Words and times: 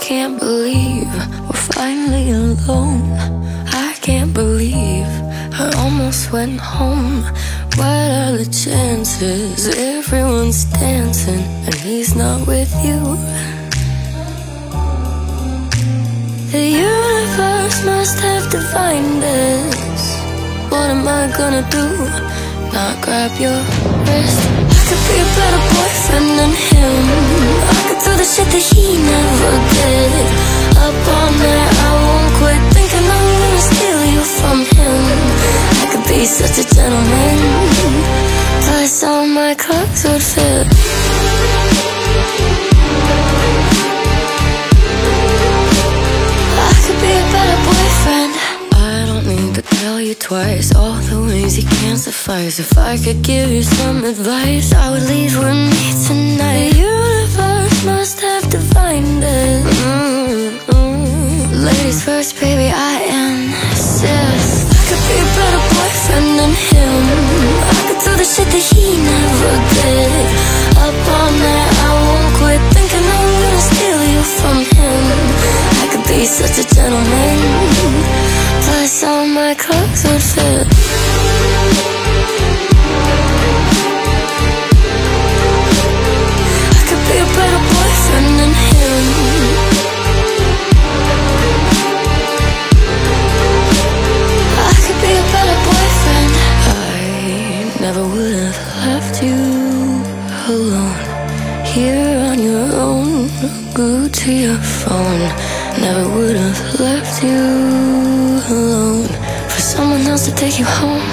can't 0.00 0.38
believe 0.38 1.08
we're 1.46 1.66
finally 1.72 2.30
alone. 2.30 3.10
I 3.68 3.96
can't 4.00 4.34
believe 4.34 5.06
I 5.52 5.72
almost 5.78 6.32
went 6.32 6.60
home. 6.60 7.22
What 7.76 8.10
are 8.20 8.36
the 8.36 8.44
chances? 8.44 9.68
Everyone's 9.76 10.64
dancing 10.64 11.44
and 11.66 11.74
he's 11.74 12.14
not 12.14 12.46
with 12.46 12.72
you. 12.84 13.00
The 16.52 16.66
universe 16.90 17.84
must 17.84 18.18
have 18.20 18.50
defined 18.50 19.22
this. 19.22 20.02
What 20.70 20.90
am 20.90 21.06
I 21.08 21.32
gonna 21.38 21.64
do? 21.70 21.86
Not 22.72 23.02
grab 23.02 23.32
your 23.40 23.60
wrist. 24.04 24.40
I 24.76 24.82
could 24.88 25.02
be 25.08 25.16
a 25.22 25.28
better 25.38 25.62
boyfriend 25.72 26.43
Be 36.24 36.28
such 36.28 36.56
a 36.56 36.74
gentleman. 36.74 37.36
Plus, 38.64 39.04
all 39.04 39.26
my 39.26 39.54
clothes 39.54 40.04
would 40.04 40.22
fit. 40.22 40.66
I 46.66 46.72
could 46.82 47.00
be 47.04 47.12
a 47.12 47.26
better 47.34 47.58
boyfriend. 47.68 48.32
I 48.72 49.04
don't 49.04 49.26
need 49.26 49.54
to 49.56 49.62
tell 49.76 50.00
you 50.00 50.14
twice 50.14 50.74
all 50.74 50.98
the 51.10 51.20
ways 51.26 51.58
you 51.58 51.68
can't 51.68 51.98
suffice. 51.98 52.58
If 52.58 52.78
I 52.78 52.96
could 52.96 53.20
give 53.22 53.50
you 53.50 53.62
some 53.62 54.02
advice, 54.02 54.72
I 54.72 54.92
would 54.92 55.02
leave 55.02 55.36
with 55.36 55.58
me 55.72 55.84
tonight. 56.08 56.70
The 56.72 56.78
universe 56.78 57.84
must 57.84 58.20
have 58.22 58.48
divined 58.48 59.22
it. 59.22 59.62
Mm-mm. 60.72 61.64
Ladies 61.66 62.02
first, 62.02 62.40
baby, 62.40 62.72
Shit 68.24 68.48
that 68.48 68.64
he 68.72 68.96
never 69.04 69.52
did. 69.76 70.26
Up 70.80 70.96
all 71.16 71.30
night, 71.44 71.72
I 71.84 71.92
won't 72.02 72.30
quit 72.40 72.62
thinking 72.72 73.04
I'm 73.04 73.30
gonna 73.42 73.62
steal 73.70 74.00
you 74.12 74.22
from 74.40 74.58
him. 74.64 75.02
I 75.82 75.84
could 75.92 76.06
be 76.08 76.24
such 76.24 76.56
a 76.58 76.66
gentleman. 76.74 77.38
Plus, 78.64 79.04
all 79.04 79.26
my 79.26 79.54
clothes 79.54 80.02
would 80.08 80.22
fit. 80.22 81.33
Have 98.44 98.62
left 98.86 99.22
you 99.22 99.40
alone. 100.54 100.96
Here 101.64 102.18
on 102.30 102.38
your 102.50 102.66
own, 102.86 103.28
glued 103.74 104.12
to 104.22 104.32
your 104.32 104.58
phone. 104.58 105.22
Never 105.80 106.04
would 106.14 106.36
have 106.36 106.80
left 106.80 107.22
you 107.22 107.42
alone 108.54 109.08
for 109.52 109.60
someone 109.60 110.02
else 110.10 110.24
to 110.28 110.34
take 110.34 110.58
you 110.58 110.66
home. 110.66 111.08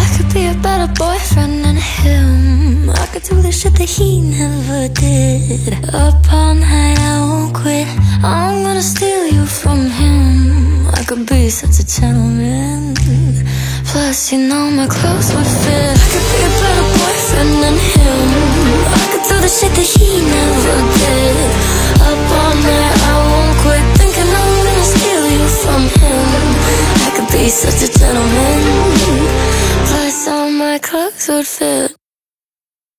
I 0.00 0.04
could 0.16 0.30
be 0.32 0.46
a 0.46 0.56
better 0.66 0.90
boyfriend 0.94 1.64
than 1.64 1.76
him. 1.76 2.90
I 2.90 3.06
could 3.12 3.24
do 3.24 3.36
the 3.42 3.52
shit 3.52 3.74
that 3.74 3.90
he 3.96 4.20
never 4.20 4.88
did. 4.88 5.72
Up 5.94 6.32
all 6.32 6.54
night, 6.54 6.98
I 6.98 7.20
won't 7.28 7.54
quit. 7.54 7.88
I'm 8.24 8.62
gonna 8.64 8.82
steal 8.94 9.26
you 9.26 9.44
from 9.44 9.80
him. 10.00 10.88
I 10.98 11.02
could 11.08 11.24
be 11.26 11.50
such 11.50 11.76
a 11.82 11.86
gentleman. 11.86 12.67
Plus, 13.98 14.30
you 14.30 14.38
know 14.38 14.70
my 14.70 14.86
clothes 14.86 15.34
would 15.34 15.50
fit. 15.62 15.96
I 15.98 16.06
could 16.12 16.26
be 16.30 16.40
a 16.46 16.52
better 16.62 16.86
boyfriend 16.98 17.52
than 17.64 17.76
him. 17.90 18.28
I 18.94 19.04
could 19.10 19.24
do 19.30 19.36
the 19.42 19.50
shit 19.50 19.72
that 19.74 19.88
he 19.94 20.10
never 20.34 20.78
did. 21.02 21.36
Up 22.06 22.20
all 22.40 22.54
night, 22.62 22.96
I 23.10 23.14
won't 23.28 23.54
quit 23.62 23.84
thinking 23.98 24.30
I'm 24.40 24.54
gonna 24.66 24.86
steal 24.94 25.24
you 25.34 25.44
from 25.62 25.82
him. 25.98 26.26
I 27.06 27.08
could 27.16 27.28
be 27.34 27.48
such 27.48 27.80
a 27.88 27.90
gentleman. 27.98 28.60
Plus, 29.88 30.28
all 30.28 30.50
my 30.52 30.78
clothes 30.78 31.26
would 31.28 31.48
fit. 31.48 32.07